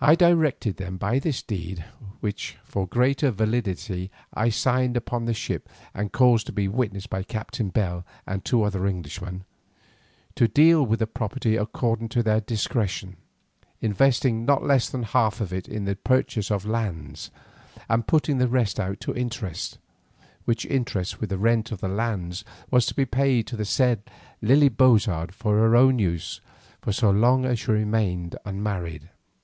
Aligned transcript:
I 0.00 0.14
directed 0.16 0.76
them 0.76 0.96
by 0.98 1.18
this 1.20 1.40
deed, 1.40 1.82
which 2.20 2.56
for 2.64 2.84
greater 2.86 3.30
validity 3.30 4.10
I 4.34 4.48
signed 4.50 4.96
upon 4.98 5.24
the 5.24 5.32
ship 5.32 5.68
and 5.94 6.12
caused 6.12 6.46
to 6.46 6.52
be 6.52 6.66
witnessed 6.66 7.08
by 7.08 7.22
Captain 7.22 7.68
Bell 7.68 8.04
and 8.26 8.44
two 8.44 8.64
other 8.64 8.86
Englishmen, 8.88 9.44
to 10.34 10.48
deal 10.48 10.82
with 10.84 10.98
the 10.98 11.06
property 11.06 11.54
according 11.56 12.08
to 12.10 12.22
their 12.24 12.40
discretion, 12.40 13.16
investing 13.80 14.44
not 14.44 14.64
less 14.64 14.90
than 14.90 15.04
half 15.04 15.40
of 15.40 15.52
it 15.54 15.68
in 15.68 15.84
the 15.84 15.94
purchase 15.96 16.50
of 16.50 16.66
lands 16.66 17.30
and 17.88 18.06
putting 18.08 18.38
the 18.38 18.48
rest 18.48 18.80
out 18.80 18.98
to 18.98 19.14
interest, 19.14 19.78
which 20.44 20.66
interest 20.66 21.20
with 21.20 21.30
the 21.30 21.38
rent 21.38 21.70
of 21.70 21.80
the 21.80 21.88
lands 21.88 22.44
was 22.68 22.84
to 22.86 22.94
be 22.94 23.06
paid 23.06 23.46
to 23.46 23.56
the 23.56 23.64
said 23.64 24.02
Lily 24.42 24.68
Bozard 24.68 25.32
for 25.32 25.54
her 25.56 25.76
own 25.76 26.00
use 26.00 26.40
for 26.82 26.92
so 26.92 27.10
long 27.12 27.44
as 27.46 27.60
she 27.60 27.70
remained 27.70 28.34
unmarried. 28.44 29.08